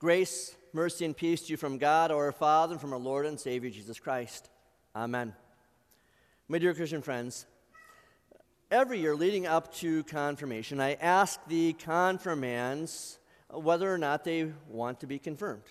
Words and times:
Grace, 0.00 0.56
mercy, 0.72 1.04
and 1.04 1.14
peace 1.14 1.42
to 1.42 1.50
you 1.50 1.58
from 1.58 1.76
God 1.76 2.10
our 2.10 2.32
Father 2.32 2.72
and 2.72 2.80
from 2.80 2.94
our 2.94 2.98
Lord 2.98 3.26
and 3.26 3.38
Savior 3.38 3.68
Jesus 3.68 4.00
Christ. 4.00 4.48
Amen. 4.96 5.34
My 6.48 6.56
dear 6.56 6.72
Christian 6.72 7.02
friends, 7.02 7.44
every 8.70 8.98
year 8.98 9.14
leading 9.14 9.46
up 9.46 9.74
to 9.74 10.02
confirmation, 10.04 10.80
I 10.80 10.94
ask 10.94 11.38
the 11.48 11.74
confirmands 11.74 13.18
whether 13.50 13.92
or 13.92 13.98
not 13.98 14.24
they 14.24 14.50
want 14.70 15.00
to 15.00 15.06
be 15.06 15.18
confirmed. 15.18 15.64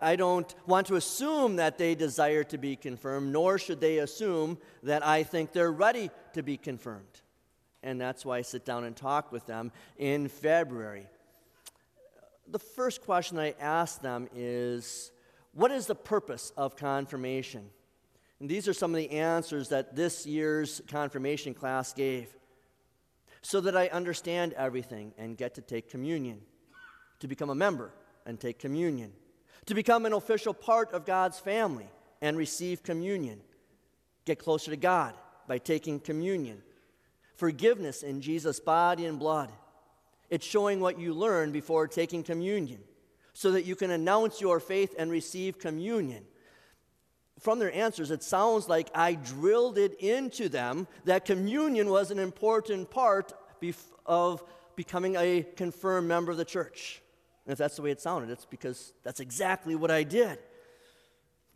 I 0.00 0.16
don't 0.16 0.54
want 0.66 0.86
to 0.86 0.96
assume 0.96 1.56
that 1.56 1.76
they 1.76 1.94
desire 1.94 2.44
to 2.44 2.56
be 2.56 2.76
confirmed, 2.76 3.30
nor 3.30 3.58
should 3.58 3.82
they 3.82 3.98
assume 3.98 4.56
that 4.84 5.06
I 5.06 5.22
think 5.22 5.52
they're 5.52 5.70
ready 5.70 6.10
to 6.32 6.42
be 6.42 6.56
confirmed. 6.56 7.20
And 7.82 8.00
that's 8.00 8.24
why 8.24 8.38
I 8.38 8.42
sit 8.42 8.64
down 8.64 8.84
and 8.84 8.96
talk 8.96 9.30
with 9.30 9.44
them 9.44 9.70
in 9.98 10.28
February 10.28 11.08
the 12.52 12.58
first 12.58 13.02
question 13.02 13.38
I 13.38 13.54
ask 13.60 14.00
them 14.00 14.28
is 14.34 15.12
what 15.52 15.70
is 15.70 15.86
the 15.86 15.94
purpose 15.94 16.52
of 16.56 16.76
confirmation? 16.76 17.70
And 18.38 18.48
these 18.48 18.68
are 18.68 18.72
some 18.72 18.92
of 18.92 18.96
the 18.96 19.10
answers 19.10 19.68
that 19.68 19.94
this 19.96 20.26
year's 20.26 20.80
confirmation 20.88 21.54
class 21.54 21.92
gave. 21.92 22.34
So 23.42 23.60
that 23.62 23.76
I 23.76 23.88
understand 23.88 24.52
everything 24.52 25.14
and 25.16 25.36
get 25.36 25.54
to 25.54 25.62
take 25.62 25.90
communion, 25.90 26.42
to 27.20 27.28
become 27.28 27.48
a 27.48 27.54
member 27.54 27.90
and 28.26 28.38
take 28.38 28.58
communion, 28.58 29.12
to 29.64 29.74
become 29.74 30.04
an 30.04 30.12
official 30.12 30.52
part 30.52 30.92
of 30.92 31.06
God's 31.06 31.38
family 31.38 31.88
and 32.20 32.36
receive 32.36 32.82
communion, 32.82 33.40
get 34.26 34.38
closer 34.38 34.70
to 34.70 34.76
God 34.76 35.14
by 35.48 35.56
taking 35.56 36.00
communion, 36.00 36.62
forgiveness 37.36 38.02
in 38.02 38.20
Jesus' 38.20 38.60
body 38.60 39.06
and 39.06 39.18
blood 39.18 39.50
it's 40.30 40.46
showing 40.46 40.80
what 40.80 40.98
you 40.98 41.12
learned 41.12 41.52
before 41.52 41.88
taking 41.88 42.22
communion 42.22 42.80
so 43.32 43.50
that 43.52 43.64
you 43.64 43.76
can 43.76 43.90
announce 43.90 44.40
your 44.40 44.60
faith 44.60 44.94
and 44.98 45.10
receive 45.10 45.58
communion. 45.58 46.24
From 47.40 47.58
their 47.58 47.72
answers, 47.72 48.10
it 48.10 48.22
sounds 48.22 48.68
like 48.68 48.90
I 48.94 49.14
drilled 49.14 49.78
it 49.78 49.98
into 49.98 50.48
them 50.48 50.86
that 51.04 51.24
communion 51.24 51.88
was 51.88 52.10
an 52.10 52.18
important 52.18 52.90
part 52.90 53.32
of 54.06 54.44
becoming 54.76 55.16
a 55.16 55.46
confirmed 55.56 56.06
member 56.06 56.32
of 56.32 56.38
the 56.38 56.44
church. 56.44 57.02
And 57.44 57.52
if 57.52 57.58
that's 57.58 57.76
the 57.76 57.82
way 57.82 57.90
it 57.90 58.00
sounded, 58.00 58.30
it's 58.30 58.44
because 58.44 58.92
that's 59.02 59.20
exactly 59.20 59.74
what 59.74 59.90
I 59.90 60.02
did. 60.02 60.38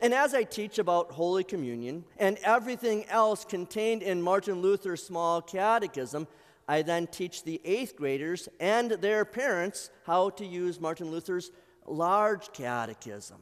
And 0.00 0.12
as 0.12 0.34
I 0.34 0.42
teach 0.42 0.78
about 0.78 1.12
Holy 1.12 1.45
Communion 1.45 2.05
and 2.19 2.39
everything 2.45 3.06
else 3.06 3.45
contained 3.45 4.02
in 4.02 4.20
Martin 4.20 4.61
Luther's 4.61 5.02
small 5.05 5.41
catechism, 5.41 6.27
I 6.67 6.83
then 6.83 7.07
teach 7.07 7.45
the 7.45 7.61
eighth 7.65 7.97
graders 7.97 8.48
and 8.59 8.91
their 8.91 9.25
parents 9.25 9.91
how 10.05 10.31
to 10.31 10.47
use 10.47 10.81
Martin 10.81 11.11
Luther's 11.11 11.51
large 11.87 12.53
catechism. 12.53 13.39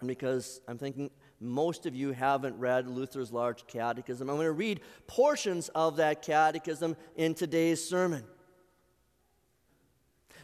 And 0.00 0.08
because 0.08 0.60
I'm 0.68 0.78
thinking 0.78 1.10
most 1.40 1.86
of 1.86 1.94
you 1.94 2.12
haven't 2.12 2.58
read 2.58 2.86
Luther's 2.86 3.32
large 3.32 3.66
catechism, 3.66 4.30
I'm 4.30 4.36
going 4.36 4.46
to 4.46 4.52
read 4.52 4.80
portions 5.06 5.68
of 5.70 5.96
that 5.96 6.22
catechism 6.22 6.96
in 7.16 7.34
today's 7.34 7.86
sermon. 7.86 8.24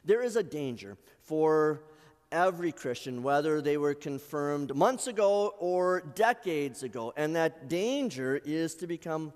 There 0.05 0.23
is 0.23 0.37
a 0.37 0.43
danger 0.43 0.97
for 1.23 1.83
every 2.33 2.73
Christian, 2.73 3.23
whether 3.23 3.61
they 3.61 3.77
were 3.77 3.95
confirmed 3.95 4.75
months 4.75 5.07
ago 5.07 5.55
or 5.59 6.01
decades 6.01 6.83
ago, 6.83 7.13
and 7.17 7.37
that 7.37 7.69
danger 7.69 8.41
is 8.45 8.75
to 8.77 8.87
become 8.87 9.33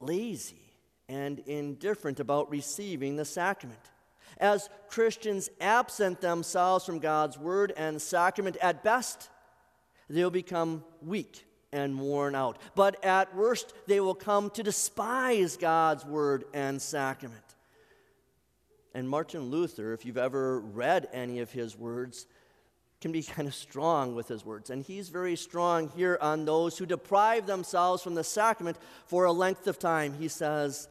lazy 0.00 0.69
and 1.10 1.40
indifferent 1.40 2.20
about 2.20 2.50
receiving 2.50 3.16
the 3.16 3.24
sacrament. 3.24 3.80
As 4.38 4.70
Christians 4.88 5.50
absent 5.60 6.20
themselves 6.20 6.86
from 6.86 7.00
God's 7.00 7.36
word 7.36 7.72
and 7.76 8.00
sacrament, 8.00 8.56
at 8.62 8.84
best, 8.84 9.28
they'll 10.08 10.30
become 10.30 10.84
weak 11.02 11.44
and 11.72 11.98
worn 12.00 12.34
out. 12.34 12.58
But 12.74 13.04
at 13.04 13.34
worst, 13.34 13.74
they 13.86 14.00
will 14.00 14.14
come 14.14 14.50
to 14.50 14.62
despise 14.62 15.56
God's 15.56 16.06
word 16.06 16.44
and 16.54 16.80
sacrament. 16.80 17.42
And 18.94 19.08
Martin 19.08 19.50
Luther, 19.50 19.92
if 19.92 20.04
you've 20.06 20.16
ever 20.16 20.60
read 20.60 21.08
any 21.12 21.40
of 21.40 21.50
his 21.50 21.76
words, 21.76 22.26
can 23.00 23.12
be 23.12 23.22
kind 23.34 23.48
of 23.48 23.54
strong 23.54 24.14
with 24.14 24.28
his 24.28 24.44
words. 24.44 24.70
And 24.70 24.82
he's 24.82 25.08
very 25.08 25.36
strong 25.36 25.88
here 25.88 26.18
on 26.20 26.44
those 26.44 26.78
who 26.78 26.86
deprive 26.86 27.46
themselves 27.46 28.02
from 28.02 28.14
the 28.14 28.24
sacrament 28.24 28.78
for 29.06 29.24
a 29.24 29.32
length 29.32 29.66
of 29.66 29.78
time. 29.78 30.14
He 30.14 30.28
says, 30.28 30.88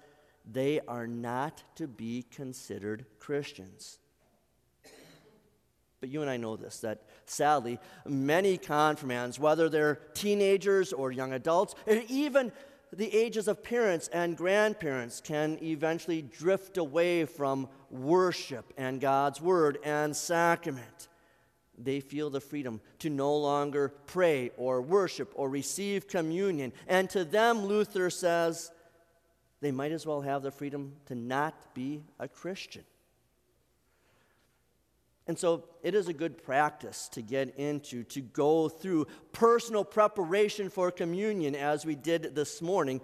they 0.52 0.80
are 0.88 1.08
not 1.08 1.64
to 1.76 1.88
be 1.88 2.26
considered 2.32 3.06
Christians. 3.20 4.00
But 6.00 6.10
you 6.10 6.22
and 6.22 6.30
I 6.30 6.38
know 6.38 6.56
this 6.56 6.80
that 6.80 7.04
sadly, 7.26 7.80
many 8.06 8.58
confirmands, 8.58 9.38
whether 9.38 9.70
they're 9.70 9.96
teenagers 10.14 10.94
or 10.94 11.12
young 11.12 11.34
adults, 11.34 11.76
and 11.86 12.04
even 12.10 12.52
the 12.92 13.14
ages 13.14 13.48
of 13.48 13.64
parents 13.64 14.08
and 14.08 14.36
grandparents, 14.36 15.22
can 15.22 15.60
eventually 15.62 16.22
drift 16.22 16.78
away 16.78 17.26
from 17.26 17.68
worship 17.92 18.74
and 18.78 19.00
God's 19.00 19.42
word 19.42 19.78
and 19.84 20.16
sacrament. 20.16 21.08
They 21.78 22.00
feel 22.00 22.30
the 22.30 22.42
freedom 22.42 22.82
to 23.00 23.10
no 23.10 23.36
longer 23.38 23.94
pray 24.08 24.52
or 24.58 24.82
worship 24.82 25.32
or 25.36 25.50
receive 25.50 26.08
communion. 26.08 26.74
And 26.88 27.10
to 27.12 27.24
them, 27.24 27.66
Luther 27.66 28.10
says, 28.10 28.72
they 29.62 29.72
might 29.72 29.92
as 29.92 30.06
well 30.06 30.22
have 30.22 30.42
the 30.42 30.52
freedom 30.52 30.94
to 31.08 31.16
not 31.16 31.74
be 31.74 32.04
a 32.20 32.28
Christian. 32.28 32.84
And 35.28 35.38
so 35.38 35.66
it 35.84 35.94
is 35.94 36.08
a 36.08 36.14
good 36.14 36.44
practice 36.44 37.08
to 37.10 37.22
get 37.22 37.56
into, 37.56 38.04
to 38.06 38.22
go 38.22 38.68
through 38.68 39.06
personal 39.32 39.84
preparation 39.84 40.70
for 40.70 40.90
communion 40.90 41.56
as 41.56 41.86
we 41.86 41.94
did 41.94 42.34
this 42.34 42.64
morning 42.64 43.00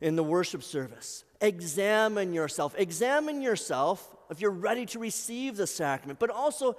in 0.00 0.16
the 0.16 0.24
worship 0.24 0.62
service. 0.62 1.24
Examine 1.40 2.32
yourself. 2.32 2.74
Examine 2.78 3.42
yourself 3.42 4.16
if 4.30 4.40
you're 4.40 4.50
ready 4.50 4.86
to 4.86 4.98
receive 4.98 5.56
the 5.56 5.66
sacrament, 5.66 6.18
but 6.18 6.30
also 6.30 6.76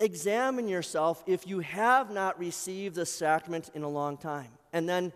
examine 0.00 0.66
yourself 0.66 1.22
if 1.26 1.46
you 1.46 1.60
have 1.60 2.10
not 2.10 2.36
received 2.38 2.96
the 2.96 3.06
sacrament 3.06 3.70
in 3.74 3.82
a 3.82 3.88
long 3.88 4.16
time. 4.16 4.50
And 4.72 4.88
then 4.88 5.12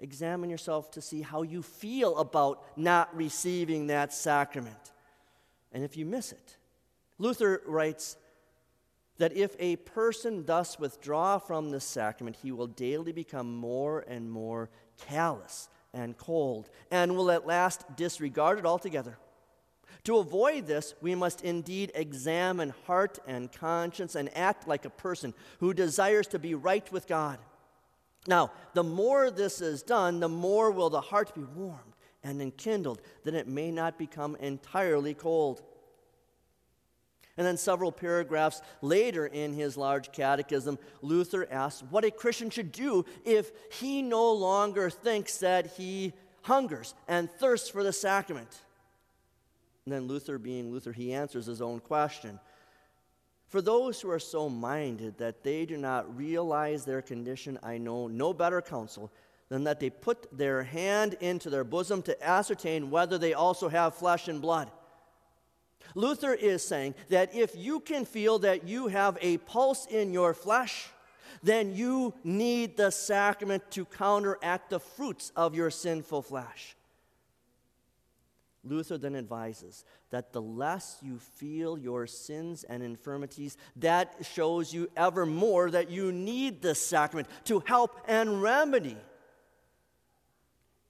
Examine 0.00 0.50
yourself 0.50 0.90
to 0.92 1.00
see 1.00 1.22
how 1.22 1.42
you 1.42 1.62
feel 1.62 2.16
about 2.18 2.62
not 2.76 3.14
receiving 3.16 3.88
that 3.88 4.12
sacrament. 4.12 4.92
And 5.72 5.82
if 5.84 5.96
you 5.96 6.06
miss 6.06 6.32
it, 6.32 6.56
Luther 7.18 7.62
writes 7.66 8.16
that 9.18 9.36
if 9.36 9.56
a 9.58 9.76
person 9.76 10.46
thus 10.46 10.78
withdraw 10.78 11.38
from 11.38 11.70
the 11.70 11.80
sacrament, 11.80 12.36
he 12.42 12.52
will 12.52 12.68
daily 12.68 13.12
become 13.12 13.56
more 13.56 14.04
and 14.06 14.30
more 14.30 14.70
callous 14.98 15.68
and 15.92 16.16
cold, 16.16 16.70
and 16.90 17.16
will 17.16 17.30
at 17.30 17.46
last 17.46 17.84
disregard 17.96 18.58
it 18.58 18.66
altogether. 18.66 19.18
To 20.04 20.18
avoid 20.18 20.66
this, 20.66 20.94
we 21.00 21.14
must 21.14 21.42
indeed 21.42 21.90
examine 21.94 22.72
heart 22.86 23.18
and 23.26 23.50
conscience 23.50 24.14
and 24.14 24.30
act 24.36 24.68
like 24.68 24.84
a 24.84 24.90
person 24.90 25.34
who 25.58 25.74
desires 25.74 26.28
to 26.28 26.38
be 26.38 26.54
right 26.54 26.90
with 26.92 27.06
God. 27.08 27.38
Now, 28.28 28.52
the 28.74 28.84
more 28.84 29.30
this 29.30 29.62
is 29.62 29.82
done, 29.82 30.20
the 30.20 30.28
more 30.28 30.70
will 30.70 30.90
the 30.90 31.00
heart 31.00 31.34
be 31.34 31.42
warmed 31.42 31.96
and 32.22 32.42
enkindled, 32.42 33.00
that 33.24 33.34
it 33.34 33.48
may 33.48 33.70
not 33.70 33.98
become 33.98 34.36
entirely 34.36 35.14
cold. 35.14 35.62
And 37.38 37.46
then, 37.46 37.56
several 37.56 37.90
paragraphs 37.90 38.60
later 38.82 39.26
in 39.26 39.54
his 39.54 39.76
large 39.76 40.12
catechism, 40.12 40.78
Luther 41.00 41.48
asks 41.50 41.82
what 41.88 42.04
a 42.04 42.10
Christian 42.10 42.50
should 42.50 42.70
do 42.70 43.06
if 43.24 43.50
he 43.72 44.02
no 44.02 44.32
longer 44.32 44.90
thinks 44.90 45.38
that 45.38 45.68
he 45.78 46.12
hungers 46.42 46.94
and 47.06 47.30
thirsts 47.30 47.70
for 47.70 47.82
the 47.82 47.92
sacrament. 47.92 48.60
And 49.86 49.94
then, 49.94 50.06
Luther, 50.06 50.36
being 50.36 50.70
Luther, 50.70 50.92
he 50.92 51.14
answers 51.14 51.46
his 51.46 51.62
own 51.62 51.80
question 51.80 52.40
for 53.48 53.62
those 53.62 54.00
who 54.00 54.10
are 54.10 54.18
so 54.18 54.48
minded 54.48 55.18
that 55.18 55.42
they 55.42 55.64
do 55.64 55.76
not 55.76 56.16
realize 56.16 56.84
their 56.84 57.02
condition, 57.02 57.58
I 57.62 57.78
know 57.78 58.06
no 58.06 58.32
better 58.32 58.60
counsel 58.60 59.10
than 59.48 59.64
that 59.64 59.80
they 59.80 59.88
put 59.88 60.36
their 60.36 60.62
hand 60.62 61.14
into 61.20 61.48
their 61.48 61.64
bosom 61.64 62.02
to 62.02 62.26
ascertain 62.26 62.90
whether 62.90 63.16
they 63.16 63.32
also 63.32 63.68
have 63.68 63.94
flesh 63.94 64.28
and 64.28 64.42
blood. 64.42 64.70
Luther 65.94 66.34
is 66.34 66.66
saying 66.66 66.94
that 67.08 67.34
if 67.34 67.56
you 67.56 67.80
can 67.80 68.04
feel 68.04 68.38
that 68.40 68.68
you 68.68 68.88
have 68.88 69.16
a 69.22 69.38
pulse 69.38 69.86
in 69.86 70.12
your 70.12 70.34
flesh, 70.34 70.90
then 71.42 71.74
you 71.74 72.12
need 72.24 72.76
the 72.76 72.90
sacrament 72.90 73.70
to 73.70 73.86
counteract 73.86 74.70
the 74.70 74.80
fruits 74.80 75.32
of 75.34 75.54
your 75.54 75.70
sinful 75.70 76.20
flesh. 76.20 76.76
Luther 78.68 78.98
then 78.98 79.16
advises 79.16 79.84
that 80.10 80.32
the 80.32 80.42
less 80.42 80.98
you 81.02 81.18
feel 81.18 81.78
your 81.78 82.06
sins 82.06 82.64
and 82.64 82.82
infirmities, 82.82 83.56
that 83.76 84.14
shows 84.22 84.72
you 84.72 84.90
ever 84.96 85.26
more 85.26 85.70
that 85.70 85.90
you 85.90 86.12
need 86.12 86.62
the 86.62 86.74
sacrament 86.74 87.28
to 87.44 87.60
help 87.66 88.00
and 88.06 88.42
remedy. 88.42 88.96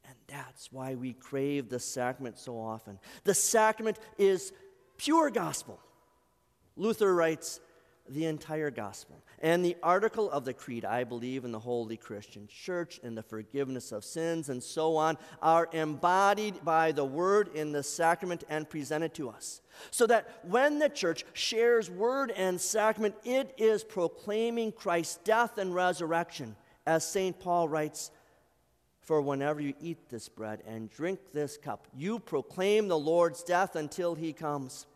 And 0.04 0.16
that's 0.26 0.72
why 0.72 0.94
we 0.94 1.12
crave 1.12 1.69
the 1.69 1.80
sacrament 1.80 2.38
so 2.38 2.58
often. 2.58 2.98
The 3.25 3.34
sacrament 3.34 3.98
is 4.16 4.52
pure 4.96 5.30
gospel. 5.30 5.80
Luther 6.76 7.14
writes 7.14 7.60
the 8.10 8.26
entire 8.26 8.70
gospel. 8.70 9.22
And 9.40 9.64
the 9.64 9.76
article 9.82 10.31
of 10.31 10.44
the 10.44 10.52
creed, 10.52 10.84
I 10.84 11.05
believe 11.05 11.44
in 11.44 11.52
the 11.52 11.58
Holy 11.60 11.96
Christian 11.96 12.49
Church 12.49 12.99
and 13.02 13.16
the 13.16 13.22
forgiveness 13.22 13.93
of 13.93 14.05
sins 14.05 14.49
and 14.49 14.62
so 14.62 14.96
on, 14.96 15.16
are 15.40 15.69
embodied 15.72 16.64
by 16.64 16.93
the 16.93 17.05
word 17.05 17.50
in 17.55 17.72
the 17.72 17.82
sacrament 17.82 18.43
and 18.49 18.69
presented 18.69 19.14
to 19.14 19.31
us. 19.31 19.60
So 19.90 20.06
that 20.08 20.40
when 20.43 20.78
the 20.78 20.88
church 20.88 21.25
shares 21.34 21.88
word 21.88 22.32
and 22.32 22.60
sacrament, 22.60 23.14
it 23.25 23.55
is 23.58 23.84
proclaiming 23.84 24.72
Christ's 24.72 25.19
death 25.22 25.58
and 25.58 25.75
resurrection. 25.75 26.56
As 26.87 27.08
St. 27.08 27.38
Paul 27.38 27.69
writes, 27.69 28.11
For 29.02 29.20
whenever 29.20 29.61
you 29.61 29.75
eat 29.81 30.08
this 30.08 30.28
bread 30.28 30.62
and 30.66 30.90
drink 30.90 31.20
this 31.32 31.56
cup, 31.56 31.87
you 31.94 32.19
proclaim 32.19 32.88
the 32.88 32.99
Lord's 32.99 33.44
death 33.44 33.76
until 33.76 34.14
he 34.14 34.32
comes. 34.32 34.87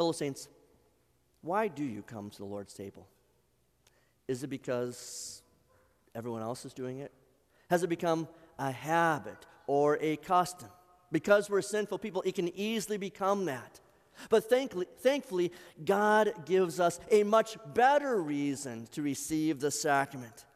Fellow 0.00 0.12
saints, 0.12 0.48
why 1.42 1.68
do 1.68 1.84
you 1.84 2.00
come 2.00 2.30
to 2.30 2.38
the 2.38 2.46
Lord's 2.46 2.72
table? 2.72 3.06
Is 4.28 4.42
it 4.42 4.46
because 4.46 5.42
everyone 6.14 6.40
else 6.40 6.64
is 6.64 6.72
doing 6.72 7.00
it? 7.00 7.12
Has 7.68 7.82
it 7.82 7.88
become 7.88 8.26
a 8.58 8.72
habit 8.72 9.44
or 9.66 9.98
a 10.00 10.16
custom? 10.16 10.70
Because 11.12 11.50
we're 11.50 11.60
sinful 11.60 11.98
people, 11.98 12.22
it 12.24 12.34
can 12.34 12.48
easily 12.56 12.96
become 12.96 13.44
that. 13.44 13.78
But 14.30 14.48
thankfully, 14.48 14.86
thankfully, 15.00 15.52
God 15.84 16.32
gives 16.46 16.80
us 16.80 16.98
a 17.10 17.22
much 17.22 17.58
better 17.74 18.22
reason 18.22 18.88
to 18.92 19.02
receive 19.02 19.60
the 19.60 19.70
sacrament. 19.70 20.46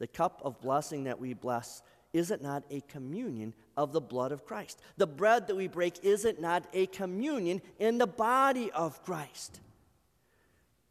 The 0.00 0.06
cup 0.06 0.42
of 0.44 0.60
blessing 0.60 1.04
that 1.04 1.18
we 1.18 1.32
bless 1.32 1.80
is 2.12 2.30
it 2.30 2.42
not 2.42 2.64
a 2.70 2.80
communion 2.82 3.54
of 3.76 3.92
the 3.92 4.00
blood 4.00 4.32
of 4.32 4.44
Christ? 4.44 4.80
The 4.96 5.06
bread 5.06 5.46
that 5.46 5.56
we 5.56 5.68
break, 5.68 6.04
is 6.04 6.24
it 6.24 6.40
not 6.40 6.64
a 6.72 6.86
communion 6.86 7.60
in 7.78 7.98
the 7.98 8.06
body 8.06 8.70
of 8.72 9.02
Christ? 9.04 9.60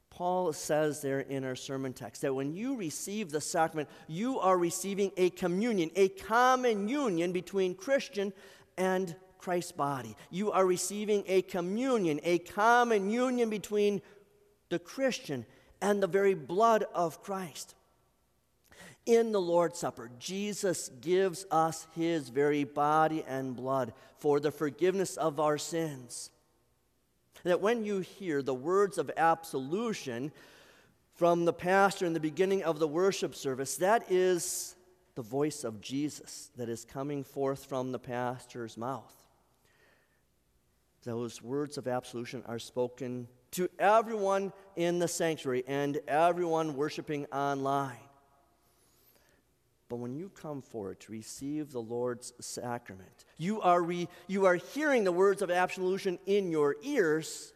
Paul 0.09 0.53
says 0.53 1.01
there 1.01 1.19
in 1.19 1.43
our 1.43 1.55
sermon 1.55 1.93
text 1.93 2.21
that 2.21 2.33
when 2.33 2.53
you 2.53 2.75
receive 2.75 3.29
the 3.29 3.41
sacrament, 3.41 3.89
you 4.07 4.39
are 4.39 4.57
receiving 4.57 5.11
a 5.17 5.29
communion, 5.31 5.91
a 5.95 6.09
common 6.09 6.87
union 6.87 7.31
between 7.31 7.75
Christian 7.75 8.33
and 8.77 9.15
Christ's 9.37 9.73
body. 9.73 10.15
You 10.31 10.51
are 10.51 10.65
receiving 10.65 11.23
a 11.27 11.43
communion, 11.43 12.19
a 12.23 12.39
common 12.39 13.09
union 13.09 13.49
between 13.49 14.01
the 14.69 14.79
Christian 14.79 15.45
and 15.81 16.01
the 16.01 16.07
very 16.07 16.33
blood 16.33 16.85
of 16.93 17.21
Christ 17.21 17.75
in 19.07 19.31
the 19.31 19.41
Lord's 19.41 19.79
Supper, 19.79 20.11
Jesus 20.19 20.89
gives 21.01 21.45
us 21.49 21.87
his 21.95 22.29
very 22.29 22.65
body 22.65 23.23
and 23.27 23.55
blood 23.55 23.93
for 24.19 24.39
the 24.39 24.51
forgiveness 24.51 25.15
of 25.17 25.39
our 25.39 25.57
sins. 25.57 26.29
That 27.43 27.61
when 27.61 27.85
you 27.85 27.99
hear 27.99 28.41
the 28.41 28.53
words 28.53 28.97
of 28.97 29.09
absolution 29.15 30.31
from 31.15 31.45
the 31.45 31.53
pastor 31.53 32.05
in 32.05 32.13
the 32.13 32.19
beginning 32.19 32.63
of 32.63 32.79
the 32.79 32.87
worship 32.87 33.33
service, 33.33 33.77
that 33.77 34.11
is 34.11 34.75
the 35.15 35.21
voice 35.21 35.63
of 35.63 35.81
Jesus 35.81 36.51
that 36.57 36.69
is 36.69 36.83
coming 36.83 37.23
forth 37.23 37.65
from 37.65 37.91
the 37.91 37.99
pastor's 37.99 38.77
mouth. 38.77 39.13
Those 41.03 41.41
words 41.41 41.77
of 41.77 41.87
absolution 41.87 42.43
are 42.45 42.59
spoken 42.59 43.29
to 43.51 43.69
everyone 43.79 44.51
in 44.75 44.99
the 44.99 45.07
sanctuary 45.07 45.63
and 45.65 45.99
everyone 46.07 46.75
worshiping 46.75 47.25
online. 47.27 48.06
But 49.89 49.97
when 49.97 50.15
you 50.15 50.29
come 50.29 50.61
forward 50.61 50.99
to 51.01 51.11
receive 51.11 51.71
the 51.71 51.81
Lord's 51.81 52.33
sacrament, 52.41 53.25
you 53.37 53.61
are, 53.61 53.81
re, 53.81 54.07
you 54.27 54.45
are 54.45 54.55
hearing 54.55 55.03
the 55.03 55.11
words 55.11 55.41
of 55.41 55.49
absolution 55.49 56.19
in 56.25 56.51
your 56.51 56.75
ears, 56.83 57.53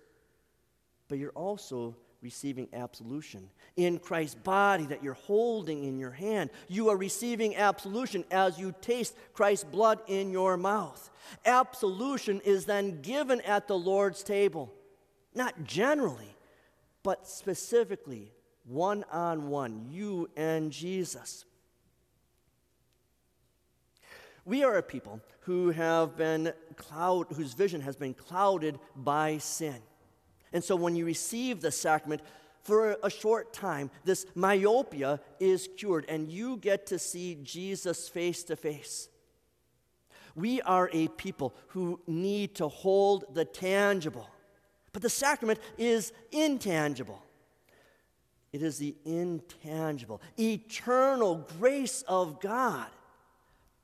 but 1.09 1.17
you're 1.17 1.31
also 1.31 1.95
receiving 2.21 2.69
absolution 2.73 3.49
in 3.75 3.97
Christ's 3.97 4.35
body 4.35 4.85
that 4.85 5.03
you're 5.03 5.13
holding 5.13 5.83
in 5.83 5.97
your 5.97 6.11
hand. 6.11 6.51
You 6.67 6.89
are 6.89 6.97
receiving 6.97 7.55
absolution 7.55 8.23
as 8.31 8.59
you 8.59 8.73
taste 8.79 9.15
Christ's 9.33 9.65
blood 9.65 9.99
in 10.07 10.31
your 10.31 10.55
mouth. 10.55 11.09
Absolution 11.45 12.39
is 12.45 12.65
then 12.65 13.01
given 13.01 13.41
at 13.41 13.67
the 13.67 13.77
Lord's 13.77 14.23
table, 14.23 14.71
not 15.33 15.63
generally, 15.63 16.35
but 17.03 17.27
specifically, 17.27 18.31
one 18.63 19.03
on 19.11 19.49
one, 19.49 19.87
you 19.89 20.29
and 20.37 20.71
Jesus. 20.71 21.45
We 24.45 24.63
are 24.63 24.77
a 24.77 24.83
people 24.83 25.21
who 25.41 25.69
have 25.69 26.17
been 26.17 26.53
cloud, 26.75 27.27
whose 27.35 27.53
vision 27.53 27.81
has 27.81 27.95
been 27.95 28.13
clouded 28.13 28.79
by 28.95 29.37
sin. 29.37 29.77
And 30.53 30.63
so 30.63 30.75
when 30.75 30.95
you 30.95 31.05
receive 31.05 31.61
the 31.61 31.71
sacrament, 31.71 32.21
for 32.63 32.95
a 33.03 33.09
short 33.09 33.53
time, 33.53 33.89
this 34.03 34.25
myopia 34.35 35.19
is 35.39 35.67
cured, 35.77 36.05
and 36.07 36.27
you 36.27 36.57
get 36.57 36.85
to 36.87 36.99
see 36.99 37.39
Jesus 37.41 38.07
face 38.07 38.43
to 38.43 38.55
face. 38.55 39.09
We 40.35 40.61
are 40.61 40.89
a 40.93 41.07
people 41.09 41.55
who 41.69 41.99
need 42.07 42.55
to 42.55 42.67
hold 42.67 43.33
the 43.33 43.45
tangible, 43.45 44.29
but 44.93 45.01
the 45.01 45.09
sacrament 45.09 45.59
is 45.77 46.13
intangible. 46.31 47.23
It 48.53 48.61
is 48.61 48.77
the 48.77 48.95
intangible, 49.05 50.21
eternal 50.37 51.47
grace 51.57 52.03
of 52.07 52.39
God 52.41 52.87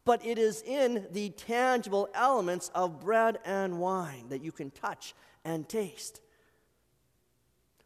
but 0.07 0.25
it 0.25 0.39
is 0.39 0.63
in 0.65 1.06
the 1.12 1.30
tangible 1.31 2.07
elements 2.13 2.71
of 2.74 3.01
bread 3.01 3.39
and 3.44 3.77
wine 3.77 4.24
that 4.30 4.42
you 4.42 4.54
can 4.54 4.71
touch 4.71 5.13
and 5.44 5.68
taste. 5.68 6.21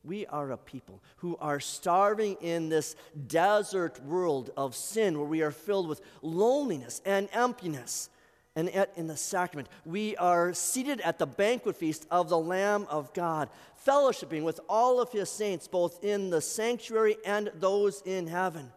We 0.04 0.28
are 0.28 0.52
a 0.52 0.58
people 0.58 1.02
who 1.18 1.36
are 1.38 1.60
starving 1.60 2.38
in 2.40 2.70
this 2.70 2.96
desert 3.26 4.00
world 4.04 4.52
of 4.56 4.76
sin 4.76 5.18
where 5.18 5.28
we 5.28 5.42
are 5.42 5.50
filled 5.50 5.88
with 5.88 6.02
loneliness 6.22 7.02
and 7.06 7.28
emptiness. 7.34 8.12
And 8.56 8.70
yet, 8.72 8.94
in 8.96 9.08
the 9.08 9.18
sacrament, 9.18 9.70
we 9.84 10.16
are 10.18 10.54
seated 10.54 11.02
at 11.02 11.18
the 11.18 11.26
banquet 11.26 11.76
feast 11.76 12.06
of 12.12 12.30
the 12.30 12.38
Lamb 12.38 12.86
of 12.88 13.12
God, 13.14 13.50
fellowshipping 13.88 14.44
with 14.44 14.60
all 14.70 15.02
of 15.02 15.12
his 15.12 15.30
saints, 15.30 15.68
both 15.68 16.04
in 16.04 16.30
the 16.30 16.42
sanctuary 16.42 17.18
and 17.26 17.50
those 17.56 18.04
in 18.06 18.28
heaven. 18.28 18.72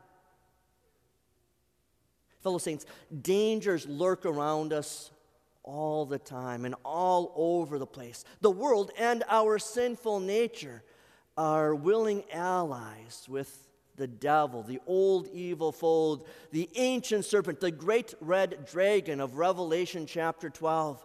Fellow 2.45 2.59
saints, 2.59 2.85
dangers 3.23 3.89
lurk 3.89 4.27
around 4.27 4.75
us 4.75 5.11
all 5.63 6.05
the 6.05 6.19
time 6.19 6.67
and 6.67 6.75
all 6.85 7.33
over 7.35 7.79
the 7.79 7.87
place. 7.87 8.23
The 8.43 8.51
world 8.51 8.91
and 8.99 9.25
our 9.31 9.59
sinful 9.59 10.21
nature 10.21 10.83
are 11.39 11.75
willing 11.75 12.23
allies 12.31 13.25
with 13.31 13.67
the 13.97 14.07
devil, 14.07 14.63
the 14.63 14.79
old 14.87 15.27
evil 15.33 15.73
fold, 15.73 16.29
the 16.51 16.69
ancient 16.77 17.25
serpent, 17.25 17.61
the 17.61 17.71
great 17.71 18.13
red 18.21 18.67
dragon 18.67 19.23
of 19.23 19.39
Revelation 19.39 20.05
chapter 20.05 20.51
12. 20.51 21.03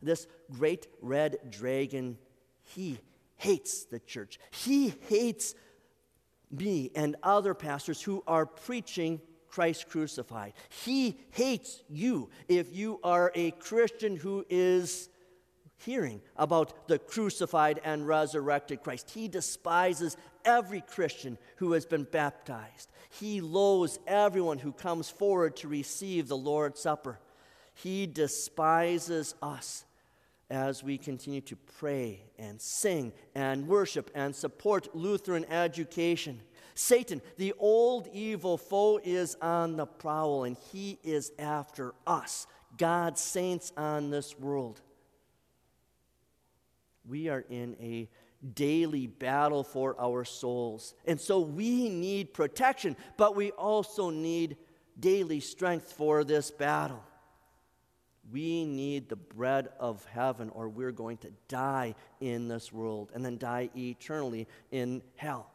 This 0.00 0.26
great 0.50 0.86
red 1.02 1.36
dragon, 1.50 2.16
he 2.62 2.98
hates 3.36 3.84
the 3.84 3.98
church. 3.98 4.38
He 4.50 4.94
hates 5.08 5.54
me 6.50 6.90
and 6.94 7.16
other 7.22 7.52
pastors 7.52 8.00
who 8.00 8.24
are 8.26 8.46
preaching 8.46 9.20
Christ 9.48 9.88
crucified. 9.88 10.52
He 10.84 11.18
hates 11.30 11.82
you 11.88 12.30
if 12.48 12.74
you 12.74 13.00
are 13.02 13.32
a 13.34 13.50
Christian 13.52 14.16
who 14.16 14.44
is 14.48 15.08
hearing 15.78 16.20
about 16.36 16.88
the 16.88 16.98
crucified 16.98 17.80
and 17.84 18.06
resurrected 18.06 18.82
Christ. 18.82 19.10
He 19.10 19.28
despises 19.28 20.16
every 20.44 20.80
Christian 20.80 21.38
who 21.56 21.72
has 21.72 21.86
been 21.86 22.04
baptized. 22.04 22.90
He 23.10 23.40
loathes 23.40 23.98
everyone 24.06 24.58
who 24.58 24.72
comes 24.72 25.08
forward 25.08 25.56
to 25.56 25.68
receive 25.68 26.28
the 26.28 26.36
Lord's 26.36 26.80
Supper. 26.80 27.18
He 27.74 28.06
despises 28.06 29.34
us 29.40 29.84
as 30.50 30.82
we 30.82 30.98
continue 30.98 31.42
to 31.42 31.56
pray 31.78 32.22
and 32.38 32.60
sing 32.60 33.12
and 33.34 33.68
worship 33.68 34.10
and 34.14 34.34
support 34.34 34.94
Lutheran 34.96 35.44
education. 35.44 36.40
Satan, 36.78 37.20
the 37.36 37.54
old 37.58 38.08
evil 38.12 38.56
foe, 38.56 39.00
is 39.02 39.36
on 39.42 39.76
the 39.76 39.84
prowl 39.84 40.44
and 40.44 40.56
he 40.70 40.96
is 41.02 41.32
after 41.36 41.92
us, 42.06 42.46
God's 42.76 43.20
saints 43.20 43.72
on 43.76 44.10
this 44.10 44.38
world. 44.38 44.80
We 47.04 47.28
are 47.30 47.44
in 47.50 47.74
a 47.80 48.08
daily 48.54 49.08
battle 49.08 49.64
for 49.64 50.00
our 50.00 50.24
souls. 50.24 50.94
And 51.04 51.20
so 51.20 51.40
we 51.40 51.88
need 51.88 52.32
protection, 52.32 52.96
but 53.16 53.34
we 53.34 53.50
also 53.50 54.10
need 54.10 54.56
daily 55.00 55.40
strength 55.40 55.92
for 55.92 56.22
this 56.22 56.52
battle. 56.52 57.02
We 58.30 58.64
need 58.64 59.08
the 59.08 59.16
bread 59.16 59.70
of 59.80 60.04
heaven, 60.04 60.48
or 60.50 60.68
we're 60.68 60.92
going 60.92 61.16
to 61.18 61.32
die 61.48 61.96
in 62.20 62.46
this 62.46 62.72
world 62.72 63.10
and 63.14 63.24
then 63.24 63.36
die 63.36 63.70
eternally 63.74 64.46
in 64.70 65.02
hell. 65.16 65.50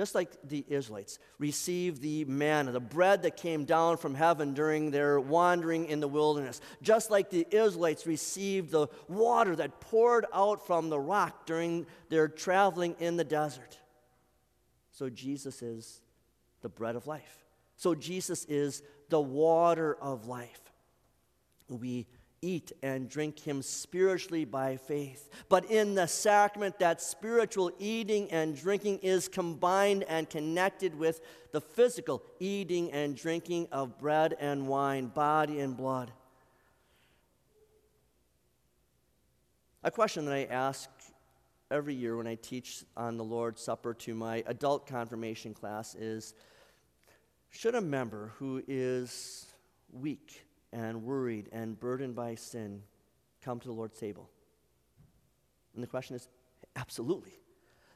Just 0.00 0.14
like 0.14 0.30
the 0.48 0.64
Israelites 0.66 1.18
received 1.38 2.00
the 2.00 2.24
manna, 2.24 2.72
the 2.72 2.80
bread 2.80 3.20
that 3.20 3.36
came 3.36 3.66
down 3.66 3.98
from 3.98 4.14
heaven 4.14 4.54
during 4.54 4.90
their 4.90 5.20
wandering 5.20 5.84
in 5.84 6.00
the 6.00 6.08
wilderness, 6.08 6.62
just 6.80 7.10
like 7.10 7.28
the 7.28 7.46
Israelites 7.50 8.06
received 8.06 8.70
the 8.70 8.86
water 9.08 9.54
that 9.54 9.78
poured 9.78 10.24
out 10.32 10.66
from 10.66 10.88
the 10.88 10.98
rock 10.98 11.44
during 11.44 11.84
their 12.08 12.28
traveling 12.28 12.96
in 12.98 13.18
the 13.18 13.24
desert. 13.24 13.78
So 14.90 15.10
Jesus 15.10 15.60
is 15.60 16.00
the 16.62 16.70
bread 16.70 16.96
of 16.96 17.06
life. 17.06 17.44
So 17.76 17.94
Jesus 17.94 18.46
is 18.46 18.82
the 19.10 19.20
water 19.20 19.98
of 20.00 20.26
life. 20.26 20.62
We 21.68 22.06
eat 22.42 22.72
and 22.82 23.08
drink 23.08 23.38
him 23.38 23.60
spiritually 23.60 24.44
by 24.44 24.76
faith. 24.76 25.28
But 25.48 25.70
in 25.70 25.94
the 25.94 26.06
sacrament, 26.06 26.78
that 26.78 27.02
spiritual 27.02 27.70
eating 27.78 28.30
and 28.30 28.56
drinking 28.56 29.00
is 29.00 29.28
combined 29.28 30.04
and 30.08 30.28
connected 30.28 30.98
with 30.98 31.20
the 31.52 31.60
physical 31.60 32.22
eating 32.38 32.92
and 32.92 33.16
drinking 33.16 33.68
of 33.72 33.98
bread 33.98 34.36
and 34.40 34.68
wine, 34.68 35.06
body 35.06 35.60
and 35.60 35.76
blood. 35.76 36.10
A 39.82 39.90
question 39.90 40.24
that 40.26 40.34
I 40.34 40.44
ask 40.44 40.88
every 41.70 41.94
year 41.94 42.16
when 42.16 42.26
I 42.26 42.34
teach 42.34 42.84
on 42.96 43.16
the 43.16 43.24
Lord's 43.24 43.62
Supper 43.62 43.94
to 43.94 44.14
my 44.14 44.42
adult 44.46 44.86
confirmation 44.86 45.54
class 45.54 45.94
is 45.94 46.34
Should 47.50 47.74
a 47.74 47.80
member 47.80 48.32
who 48.38 48.62
is 48.66 49.46
weak, 49.92 50.44
and 50.72 51.02
worried 51.02 51.48
and 51.52 51.78
burdened 51.78 52.14
by 52.14 52.34
sin 52.34 52.82
come 53.42 53.60
to 53.60 53.66
the 53.66 53.74
Lord's 53.74 53.98
table? 53.98 54.30
And 55.74 55.82
the 55.82 55.88
question 55.88 56.16
is 56.16 56.28
absolutely. 56.76 57.32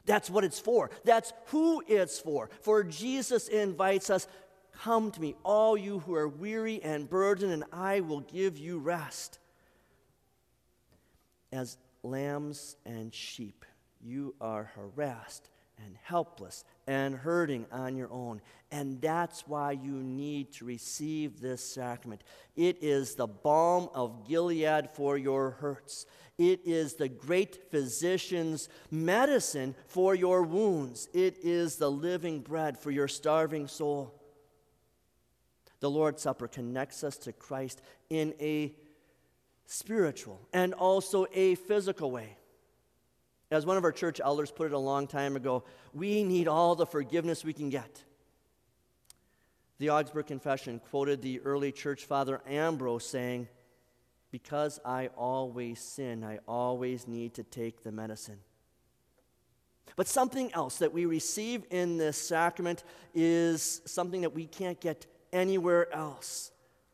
That's 0.05 0.29
what 0.29 0.43
it's 0.43 0.59
for. 0.59 0.91
That's 1.03 1.33
who 1.47 1.83
it's 1.87 2.19
for. 2.19 2.49
For 2.61 2.83
Jesus 2.83 3.47
invites 3.47 4.09
us 4.09 4.27
Come 4.83 5.11
to 5.11 5.21
me, 5.21 5.35
all 5.43 5.77
you 5.77 5.99
who 5.99 6.15
are 6.15 6.27
weary 6.27 6.81
and 6.83 7.09
burdened, 7.09 7.53
and 7.53 7.63
I 7.71 8.01
will 8.01 8.21
give 8.21 8.57
you 8.57 8.79
rest. 8.79 9.39
As 11.51 11.77
lambs 12.03 12.75
and 12.85 13.13
sheep, 13.13 13.65
you 14.01 14.35
are 14.41 14.71
harassed 14.75 15.49
and 15.83 15.95
helpless 16.03 16.63
and 16.87 17.15
hurting 17.15 17.65
on 17.71 17.95
your 17.95 18.11
own. 18.11 18.41
And 18.71 19.01
that's 19.01 19.47
why 19.47 19.71
you 19.71 19.93
need 19.93 20.53
to 20.53 20.65
receive 20.65 21.39
this 21.39 21.63
sacrament. 21.63 22.21
It 22.55 22.77
is 22.81 23.15
the 23.15 23.27
balm 23.27 23.89
of 23.93 24.27
Gilead 24.27 24.89
for 24.91 25.17
your 25.17 25.51
hurts. 25.51 26.05
It 26.37 26.61
is 26.65 26.95
the 26.95 27.07
great 27.07 27.71
physician's 27.71 28.67
medicine 28.91 29.75
for 29.87 30.15
your 30.15 30.43
wounds. 30.43 31.07
It 31.13 31.37
is 31.43 31.77
the 31.77 31.89
living 31.89 32.41
bread 32.41 32.77
for 32.77 32.91
your 32.91 33.07
starving 33.07 33.67
soul. 33.67 34.21
The 35.79 35.89
Lord's 35.89 36.21
Supper 36.21 36.47
connects 36.47 37.03
us 37.03 37.17
to 37.19 37.33
Christ 37.33 37.81
in 38.09 38.33
a 38.39 38.75
spiritual 39.65 40.41
and 40.53 40.73
also 40.73 41.25
a 41.33 41.55
physical 41.55 42.11
way. 42.11 42.37
As 43.51 43.65
one 43.65 43.77
of 43.77 43.83
our 43.83 43.91
church 43.91 44.19
elders 44.23 44.51
put 44.51 44.67
it 44.67 44.73
a 44.73 44.79
long 44.79 45.07
time 45.07 45.35
ago, 45.35 45.63
we 45.93 46.23
need 46.23 46.47
all 46.47 46.75
the 46.75 46.85
forgiveness 46.85 47.45
we 47.45 47.53
can 47.53 47.69
get. 47.69 48.03
The 49.77 49.89
Augsburg 49.89 50.27
Confession 50.27 50.79
quoted 50.79 51.21
the 51.21 51.41
early 51.41 51.71
church 51.71 52.05
father 52.05 52.41
Ambrose 52.47 53.05
saying, 53.05 53.47
Because 54.31 54.79
I 54.83 55.07
always 55.17 55.79
sin, 55.79 56.23
I 56.23 56.39
always 56.47 57.07
need 57.07 57.35
to 57.35 57.43
take 57.43 57.83
the 57.83 57.91
medicine. 57.91 58.39
But 59.95 60.07
something 60.07 60.51
else 60.53 60.79
that 60.79 60.91
we 60.91 61.05
receive 61.05 61.65
in 61.69 61.97
this 61.97 62.17
sacrament 62.17 62.83
is 63.13 63.81
something 63.85 64.21
that 64.21 64.33
we 64.33 64.47
can't 64.47 64.79
get 64.81 65.05
anywhere 65.31 65.93
else 65.93 66.51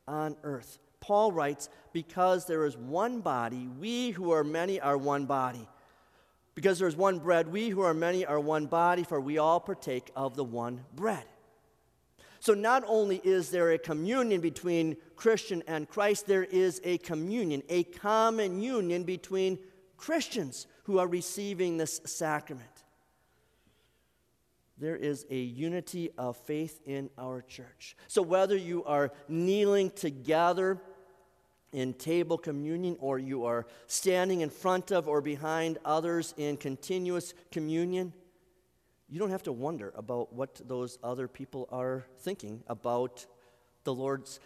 on 0.07 0.35
earth. 0.43 0.79
Paul 0.99 1.31
writes, 1.31 1.69
Because 1.93 2.45
there 2.45 2.65
is 2.65 2.75
one 2.75 3.21
body, 3.21 3.69
we 3.79 4.11
who 4.11 4.31
are 4.31 4.43
many 4.43 4.81
are 4.81 4.97
one 4.97 5.25
body 5.25 5.67
because 6.55 6.79
there 6.79 6.87
is 6.87 6.95
one 6.95 7.19
bread, 7.19 7.47
we 7.47 7.69
who 7.69 7.81
are 7.81 7.93
many 7.93 8.25
are 8.25 8.39
one 8.39 8.65
body, 8.65 9.03
for 9.03 9.21
we 9.21 9.37
all 9.37 9.59
partake 9.59 10.11
of 10.15 10.35
the 10.35 10.43
one 10.43 10.83
bread. 10.95 11.23
So, 12.39 12.55
not 12.55 12.83
only 12.87 13.17
is 13.17 13.51
there 13.51 13.69
a 13.71 13.77
communion 13.77 14.41
between 14.41 14.97
Christian 15.15 15.61
and 15.67 15.87
Christ, 15.87 16.25
there 16.25 16.43
is 16.43 16.81
a 16.83 16.97
communion, 16.97 17.61
a 17.69 17.83
common 17.83 18.59
union 18.59 19.03
between 19.03 19.59
Christians 19.95 20.65
who 20.83 20.97
are 20.97 21.07
receiving 21.07 21.77
this 21.77 22.01
sacrament. 22.05 22.67
There 24.79 24.95
is 24.95 25.27
a 25.29 25.37
unity 25.37 26.09
of 26.17 26.35
faith 26.35 26.81
in 26.87 27.11
our 27.15 27.43
church. 27.43 27.95
So, 28.07 28.23
whether 28.23 28.57
you 28.57 28.83
are 28.85 29.11
kneeling 29.27 29.91
together 29.91 30.81
in 31.71 31.93
table 31.93 32.37
communion, 32.37 32.97
or 32.99 33.17
you 33.17 33.45
are 33.45 33.65
standing 33.87 34.41
in 34.41 34.49
front 34.49 34.91
of 34.91 35.07
or 35.07 35.21
behind 35.21 35.77
others 35.85 36.33
in 36.37 36.57
continuous 36.57 37.33
communion, 37.51 38.13
you 39.09 39.19
don't 39.19 39.31
have 39.31 39.43
to 39.43 39.51
wonder 39.51 39.93
about 39.95 40.33
what 40.33 40.61
those 40.65 40.97
other 41.03 41.27
people 41.27 41.67
are 41.71 42.05
thinking 42.19 42.63
about 42.67 43.25
the 43.83 43.93
Lord's 43.93 44.39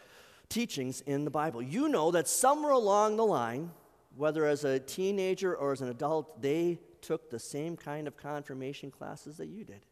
teachings 0.50 1.02
in 1.02 1.24
the 1.24 1.32
Bible. 1.32 1.62
You 1.62 1.88
know 1.88 2.12
that 2.12 2.28
somewhere 2.28 2.72
along 2.72 3.18
the 3.18 3.26
line, 3.26 3.72
whether 4.16 4.46
as 4.46 4.64
a 4.64 4.80
teenager 4.80 5.56
or 5.56 5.72
as 5.72 5.82
an 5.82 5.90
adult, 5.90 6.42
they 6.42 6.80
took 7.02 7.30
the 7.30 7.40
same 7.40 7.78
kind 7.78 8.08
of 8.08 8.18
confirmation 8.18 8.90
classes 8.90 9.38
that 9.38 9.48
you 9.48 9.64
did. 9.64 9.86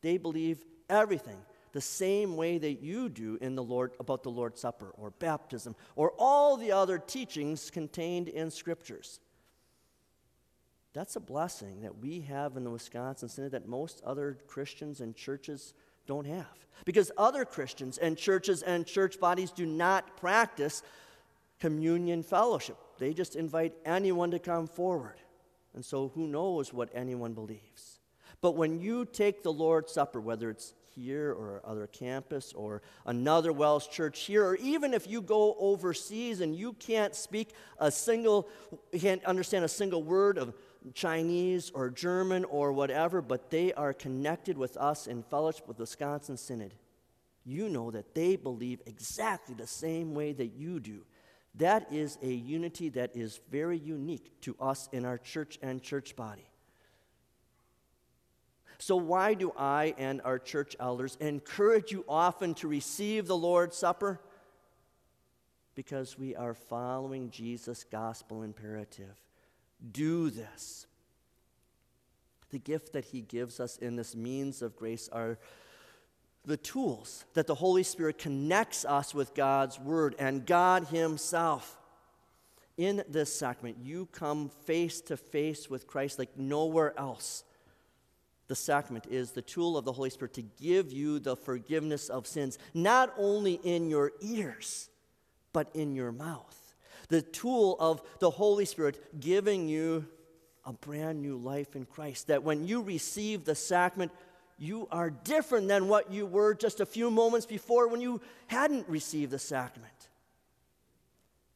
They 0.00 0.16
believe 0.16 0.64
everything 0.88 1.38
the 1.76 1.80
same 1.82 2.36
way 2.36 2.56
that 2.56 2.80
you 2.80 3.10
do 3.10 3.36
in 3.42 3.54
the 3.54 3.62
Lord 3.62 3.92
about 4.00 4.22
the 4.22 4.30
Lord's 4.30 4.62
Supper 4.62 4.94
or 4.96 5.10
baptism 5.10 5.76
or 5.94 6.14
all 6.18 6.56
the 6.56 6.72
other 6.72 6.96
teachings 6.98 7.70
contained 7.70 8.28
in 8.28 8.50
scriptures. 8.50 9.20
That's 10.94 11.16
a 11.16 11.20
blessing 11.20 11.82
that 11.82 11.98
we 11.98 12.20
have 12.22 12.56
in 12.56 12.64
the 12.64 12.70
Wisconsin 12.70 13.28
Synod 13.28 13.52
that 13.52 13.68
most 13.68 14.00
other 14.06 14.38
Christians 14.46 15.02
and 15.02 15.14
churches 15.14 15.74
don't 16.06 16.26
have. 16.26 16.46
Because 16.86 17.12
other 17.18 17.44
Christians 17.44 17.98
and 17.98 18.16
churches 18.16 18.62
and 18.62 18.86
church 18.86 19.20
bodies 19.20 19.50
do 19.50 19.66
not 19.66 20.16
practice 20.16 20.82
communion 21.60 22.22
fellowship. 22.22 22.78
They 22.96 23.12
just 23.12 23.36
invite 23.36 23.74
anyone 23.84 24.30
to 24.30 24.38
come 24.38 24.66
forward. 24.66 25.20
And 25.74 25.84
so 25.84 26.10
who 26.14 26.26
knows 26.26 26.72
what 26.72 26.88
anyone 26.94 27.34
believes. 27.34 28.00
But 28.40 28.56
when 28.56 28.80
you 28.80 29.04
take 29.04 29.42
the 29.42 29.52
Lord's 29.52 29.92
Supper, 29.92 30.22
whether 30.22 30.48
it's 30.48 30.72
here 30.96 31.30
or 31.32 31.60
other 31.64 31.86
campus 31.86 32.52
or 32.54 32.82
another 33.04 33.52
WELS 33.52 33.86
church 33.86 34.20
here, 34.20 34.44
or 34.44 34.56
even 34.56 34.94
if 34.94 35.06
you 35.06 35.20
go 35.20 35.54
overseas 35.60 36.40
and 36.40 36.56
you 36.56 36.72
can't 36.72 37.14
speak 37.14 37.50
a 37.78 37.90
single, 37.90 38.48
can't 38.98 39.24
understand 39.24 39.64
a 39.64 39.68
single 39.68 40.02
word 40.02 40.38
of 40.38 40.54
Chinese 40.94 41.70
or 41.74 41.90
German 41.90 42.44
or 42.44 42.72
whatever, 42.72 43.20
but 43.20 43.50
they 43.50 43.72
are 43.74 43.92
connected 43.92 44.56
with 44.56 44.76
us 44.76 45.06
in 45.06 45.22
fellowship 45.22 45.68
with 45.68 45.78
Wisconsin 45.78 46.36
Synod. 46.36 46.74
You 47.44 47.68
know 47.68 47.90
that 47.90 48.14
they 48.14 48.36
believe 48.36 48.80
exactly 48.86 49.54
the 49.54 49.66
same 49.66 50.14
way 50.14 50.32
that 50.32 50.54
you 50.54 50.80
do. 50.80 51.02
That 51.56 51.92
is 51.92 52.18
a 52.22 52.32
unity 52.32 52.88
that 52.90 53.16
is 53.16 53.40
very 53.50 53.78
unique 53.78 54.40
to 54.42 54.56
us 54.60 54.88
in 54.92 55.04
our 55.04 55.18
church 55.18 55.58
and 55.62 55.82
church 55.82 56.16
body. 56.16 56.46
So, 58.78 58.96
why 58.96 59.34
do 59.34 59.52
I 59.56 59.94
and 59.96 60.20
our 60.22 60.38
church 60.38 60.76
elders 60.78 61.16
encourage 61.20 61.92
you 61.92 62.04
often 62.08 62.54
to 62.54 62.68
receive 62.68 63.26
the 63.26 63.36
Lord's 63.36 63.76
Supper? 63.76 64.20
Because 65.74 66.18
we 66.18 66.34
are 66.36 66.54
following 66.54 67.30
Jesus' 67.30 67.84
gospel 67.84 68.42
imperative. 68.42 69.20
Do 69.92 70.30
this. 70.30 70.86
The 72.50 72.58
gift 72.58 72.92
that 72.92 73.06
He 73.06 73.22
gives 73.22 73.60
us 73.60 73.76
in 73.78 73.96
this 73.96 74.14
means 74.14 74.62
of 74.62 74.76
grace 74.76 75.08
are 75.10 75.38
the 76.44 76.56
tools 76.56 77.24
that 77.34 77.46
the 77.46 77.54
Holy 77.54 77.82
Spirit 77.82 78.18
connects 78.18 78.84
us 78.84 79.14
with 79.14 79.34
God's 79.34 79.80
Word 79.80 80.14
and 80.18 80.46
God 80.46 80.86
Himself. 80.88 81.78
In 82.76 83.02
this 83.08 83.34
sacrament, 83.34 83.78
you 83.82 84.06
come 84.12 84.50
face 84.66 85.00
to 85.02 85.16
face 85.16 85.70
with 85.70 85.86
Christ 85.86 86.18
like 86.18 86.36
nowhere 86.36 86.98
else 86.98 87.42
the 88.48 88.54
sacrament 88.54 89.06
is 89.10 89.32
the 89.32 89.42
tool 89.42 89.76
of 89.76 89.84
the 89.84 89.92
Holy 89.92 90.10
Spirit 90.10 90.34
to 90.34 90.42
give 90.42 90.92
you 90.92 91.18
the 91.18 91.36
forgiveness 91.36 92.08
of 92.08 92.26
sins, 92.26 92.58
not 92.74 93.12
only 93.18 93.54
in 93.64 93.88
your 93.88 94.12
ears, 94.20 94.88
but 95.52 95.68
in 95.74 95.94
your 95.94 96.12
mouth. 96.12 96.74
The 97.08 97.22
tool 97.22 97.76
of 97.80 98.02
the 98.20 98.30
Holy 98.30 98.64
Spirit 98.64 99.20
giving 99.20 99.68
you 99.68 100.06
a 100.64 100.72
brand 100.72 101.22
new 101.22 101.36
life 101.36 101.76
in 101.76 101.86
Christ. 101.86 102.28
That 102.28 102.42
when 102.42 102.66
you 102.66 102.82
receive 102.82 103.44
the 103.44 103.54
sacrament, 103.54 104.12
you 104.58 104.88
are 104.90 105.10
different 105.10 105.68
than 105.68 105.88
what 105.88 106.10
you 106.10 106.26
were 106.26 106.54
just 106.54 106.80
a 106.80 106.86
few 106.86 107.10
moments 107.10 107.46
before 107.46 107.88
when 107.88 108.00
you 108.00 108.20
hadn't 108.46 108.88
received 108.88 109.30
the 109.30 109.38
sacrament. 109.38 109.92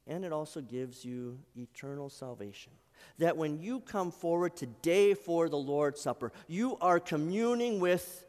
And 0.06 0.24
it 0.24 0.32
also 0.32 0.60
gives 0.60 1.04
you 1.04 1.38
eternal 1.56 2.10
salvation 2.10 2.72
that 3.18 3.36
when 3.36 3.58
you 3.58 3.80
come 3.80 4.10
forward 4.10 4.56
today 4.56 5.14
for 5.14 5.48
the 5.48 5.58
Lord's 5.58 6.00
Supper, 6.00 6.32
you 6.48 6.76
are 6.80 7.00
communing 7.00 7.80
with 7.80 8.24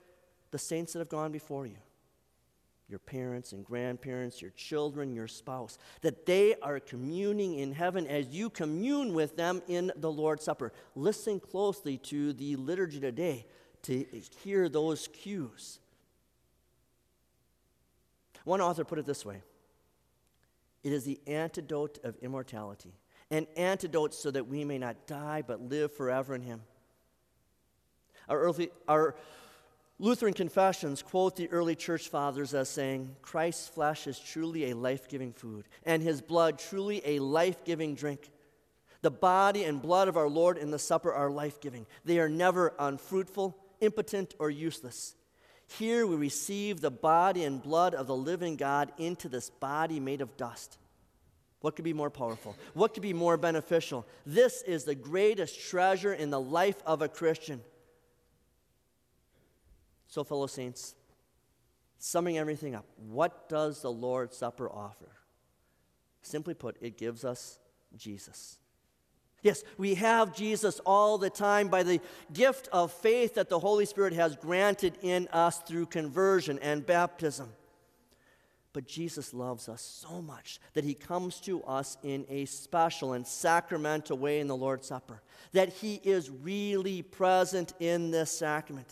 the 0.51 0.57
saints 0.59 0.93
that 0.93 0.99
have 0.99 1.09
gone 1.09 1.31
before 1.31 1.65
you, 1.65 1.77
your 2.89 2.99
parents 2.99 3.53
and 3.53 3.65
grandparents, 3.65 4.41
your 4.41 4.51
children, 4.51 5.13
your 5.13 5.27
spouse, 5.27 5.77
that 6.01 6.25
they 6.25 6.55
are 6.61 6.79
communing 6.79 7.55
in 7.55 7.73
heaven 7.73 8.05
as 8.07 8.27
you 8.27 8.49
commune 8.49 9.13
with 9.13 9.37
them 9.37 9.61
in 9.67 9.91
the 9.95 10.11
Lord's 10.11 10.43
Supper. 10.43 10.73
Listen 10.95 11.39
closely 11.39 11.97
to 11.97 12.33
the 12.33 12.55
liturgy 12.57 12.99
today 12.99 13.45
to 13.83 14.05
hear 14.43 14.69
those 14.69 15.07
cues. 15.07 15.79
One 18.43 18.61
author 18.61 18.83
put 18.83 18.99
it 18.99 19.05
this 19.05 19.25
way 19.25 19.41
it 20.83 20.91
is 20.91 21.03
the 21.03 21.19
antidote 21.27 21.99
of 22.03 22.17
immortality, 22.17 22.93
an 23.31 23.47
antidote 23.55 24.13
so 24.13 24.29
that 24.29 24.47
we 24.47 24.63
may 24.63 24.77
not 24.77 25.07
die 25.07 25.41
but 25.41 25.61
live 25.61 25.91
forever 25.91 26.35
in 26.35 26.41
Him. 26.41 26.61
Our, 28.29 28.39
early, 28.39 28.69
our 28.87 29.15
Lutheran 29.97 30.33
confessions 30.33 31.01
quote 31.01 31.35
the 31.35 31.49
early 31.49 31.75
church 31.75 32.09
fathers 32.09 32.53
as 32.53 32.69
saying, 32.69 33.15
Christ's 33.21 33.67
flesh 33.67 34.07
is 34.07 34.19
truly 34.19 34.71
a 34.71 34.75
life 34.75 35.07
giving 35.07 35.31
food, 35.31 35.67
and 35.83 36.01
his 36.01 36.21
blood 36.21 36.59
truly 36.59 37.01
a 37.05 37.19
life 37.19 37.63
giving 37.63 37.95
drink. 37.95 38.29
The 39.01 39.11
body 39.11 39.63
and 39.63 39.81
blood 39.81 40.07
of 40.07 40.17
our 40.17 40.29
Lord 40.29 40.57
in 40.57 40.71
the 40.71 40.79
supper 40.79 41.13
are 41.13 41.29
life 41.29 41.59
giving. 41.59 41.85
They 42.05 42.19
are 42.19 42.29
never 42.29 42.73
unfruitful, 42.77 43.57
impotent, 43.79 44.35
or 44.39 44.49
useless. 44.49 45.15
Here 45.79 46.05
we 46.05 46.15
receive 46.15 46.81
the 46.81 46.91
body 46.91 47.43
and 47.43 47.61
blood 47.61 47.95
of 47.95 48.07
the 48.07 48.15
living 48.15 48.57
God 48.57 48.91
into 48.97 49.29
this 49.29 49.49
body 49.49 49.99
made 49.99 50.21
of 50.21 50.35
dust. 50.35 50.77
What 51.61 51.75
could 51.75 51.85
be 51.85 51.93
more 51.93 52.09
powerful? 52.09 52.57
What 52.73 52.93
could 52.93 53.03
be 53.03 53.13
more 53.13 53.37
beneficial? 53.37 54.05
This 54.25 54.63
is 54.63 54.83
the 54.83 54.95
greatest 54.95 55.59
treasure 55.69 56.13
in 56.13 56.31
the 56.31 56.39
life 56.39 56.81
of 56.85 57.01
a 57.01 57.07
Christian. 57.07 57.61
So, 60.07 60.23
fellow 60.23 60.47
saints, 60.47 60.95
summing 61.99 62.37
everything 62.37 62.75
up, 62.75 62.85
what 62.97 63.47
does 63.47 63.81
the 63.81 63.91
Lord's 63.91 64.35
Supper 64.35 64.69
offer? 64.69 65.09
Simply 66.23 66.55
put, 66.55 66.77
it 66.81 66.97
gives 66.97 67.23
us 67.23 67.59
Jesus. 67.95 68.57
Yes, 69.43 69.63
we 69.77 69.95
have 69.95 70.35
Jesus 70.35 70.79
all 70.85 71.17
the 71.17 71.29
time 71.29 71.67
by 71.67 71.83
the 71.83 72.01
gift 72.33 72.69
of 72.71 72.91
faith 72.91 73.35
that 73.35 73.49
the 73.49 73.59
Holy 73.59 73.85
Spirit 73.85 74.13
has 74.13 74.35
granted 74.35 74.97
in 75.01 75.27
us 75.31 75.59
through 75.59 75.87
conversion 75.87 76.59
and 76.59 76.85
baptism. 76.85 77.49
But 78.73 78.87
Jesus 78.87 79.33
loves 79.33 79.67
us 79.67 79.81
so 79.81 80.21
much 80.21 80.59
that 80.73 80.85
he 80.85 80.93
comes 80.93 81.41
to 81.41 81.61
us 81.63 81.97
in 82.03 82.25
a 82.29 82.45
special 82.45 83.13
and 83.13 83.27
sacramental 83.27 84.17
way 84.17 84.39
in 84.39 84.47
the 84.47 84.55
Lord's 84.55 84.87
Supper, 84.87 85.21
that 85.51 85.69
he 85.69 85.95
is 86.03 86.29
really 86.29 87.01
present 87.01 87.73
in 87.79 88.11
this 88.11 88.31
sacrament. 88.31 88.87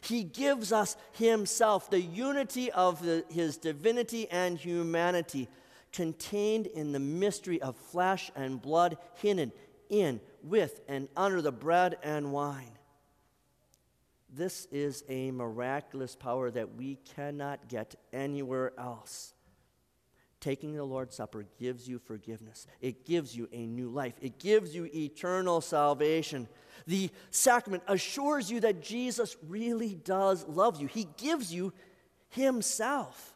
He 0.00 0.24
gives 0.24 0.72
us 0.72 0.96
Himself, 1.12 1.90
the 1.90 2.00
unity 2.00 2.72
of 2.72 3.02
the, 3.02 3.24
His 3.30 3.56
divinity 3.56 4.28
and 4.30 4.58
humanity, 4.58 5.48
contained 5.92 6.66
in 6.66 6.92
the 6.92 6.98
mystery 6.98 7.60
of 7.60 7.76
flesh 7.76 8.30
and 8.34 8.60
blood, 8.60 8.96
hidden 9.14 9.52
in, 9.90 10.20
with, 10.42 10.80
and 10.88 11.08
under 11.16 11.42
the 11.42 11.52
bread 11.52 11.98
and 12.02 12.32
wine. 12.32 12.72
This 14.34 14.66
is 14.72 15.04
a 15.08 15.30
miraculous 15.30 16.16
power 16.16 16.50
that 16.50 16.74
we 16.74 16.96
cannot 17.14 17.68
get 17.68 17.94
anywhere 18.12 18.72
else. 18.78 19.34
Taking 20.40 20.74
the 20.74 20.84
Lord's 20.84 21.14
Supper 21.14 21.44
gives 21.60 21.86
you 21.86 21.98
forgiveness. 21.98 22.66
It 22.80 23.04
gives 23.04 23.36
you 23.36 23.48
a 23.52 23.66
new 23.66 23.90
life. 23.90 24.14
It 24.20 24.38
gives 24.38 24.74
you 24.74 24.88
eternal 24.92 25.60
salvation. 25.60 26.48
The 26.86 27.10
sacrament 27.30 27.82
assures 27.86 28.50
you 28.50 28.60
that 28.60 28.82
Jesus 28.82 29.36
really 29.46 29.94
does 29.94 30.48
love 30.48 30.80
you. 30.80 30.88
He 30.88 31.06
gives 31.18 31.54
you 31.54 31.72
Himself. 32.30 33.34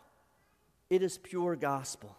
It 0.88 1.02
is 1.02 1.18
pure 1.18 1.56
gospel. 1.56 2.16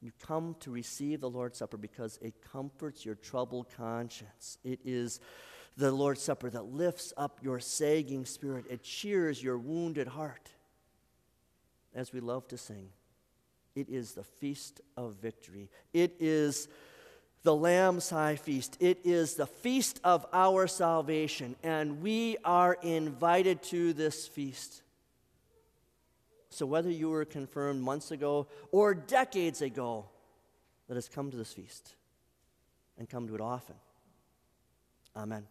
You 0.00 0.12
come 0.26 0.54
to 0.60 0.70
receive 0.70 1.20
the 1.20 1.30
Lord's 1.30 1.58
Supper 1.58 1.76
because 1.76 2.18
it 2.22 2.34
comforts 2.52 3.04
your 3.04 3.16
troubled 3.16 3.66
conscience. 3.76 4.58
It 4.62 4.80
is 4.84 5.18
the 5.76 5.90
Lord's 5.90 6.22
Supper 6.22 6.50
that 6.50 6.66
lifts 6.66 7.12
up 7.16 7.40
your 7.42 7.58
sagging 7.60 8.24
spirit, 8.24 8.66
it 8.70 8.82
cheers 8.82 9.42
your 9.42 9.58
wounded 9.58 10.08
heart 10.08 10.50
as 11.94 12.12
we 12.12 12.20
love 12.20 12.46
to 12.48 12.58
sing. 12.58 12.88
It 13.74 13.88
is 13.88 14.12
the 14.12 14.22
feast 14.24 14.80
of 14.96 15.14
victory. 15.14 15.68
It 15.92 16.16
is 16.20 16.68
the 17.42 17.54
Lamb's 17.54 18.08
high 18.08 18.36
feast. 18.36 18.76
It 18.80 19.00
is 19.04 19.34
the 19.34 19.46
feast 19.46 20.00
of 20.04 20.26
our 20.32 20.66
salvation, 20.66 21.56
and 21.62 22.00
we 22.00 22.36
are 22.44 22.78
invited 22.82 23.62
to 23.64 23.92
this 23.92 24.26
feast. 24.26 24.82
So, 26.50 26.66
whether 26.66 26.90
you 26.90 27.10
were 27.10 27.24
confirmed 27.24 27.82
months 27.82 28.12
ago 28.12 28.46
or 28.70 28.94
decades 28.94 29.60
ago, 29.60 30.06
let 30.88 30.96
us 30.96 31.08
come 31.08 31.32
to 31.32 31.36
this 31.36 31.52
feast 31.52 31.96
and 32.96 33.08
come 33.08 33.26
to 33.26 33.34
it 33.34 33.40
often. 33.40 33.74
Amen. 35.16 35.46